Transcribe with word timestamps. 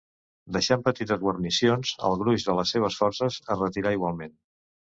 Deixant 0.55 0.85
petites 0.87 1.19
guarnicions, 1.23 1.93
el 2.09 2.17
gruix 2.23 2.47
de 2.49 2.57
les 2.63 2.73
seves 2.77 2.99
forces 3.05 3.41
es 3.45 3.65
retirà 3.65 3.95
igualment. 4.01 4.39